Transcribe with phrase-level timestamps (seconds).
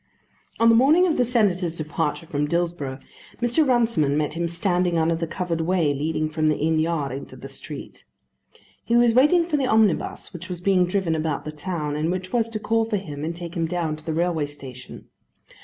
[0.59, 2.97] On the morning of the Senator's departure from Dillsborough,
[3.39, 3.67] Mr.
[3.67, 7.47] Runciman met him standing under the covered way leading from the inn yard into the
[7.47, 8.03] street.
[8.83, 12.33] He was waiting for the omnibus which was being driven about the town, and which
[12.33, 15.05] was to call for him and take him down to the railway station.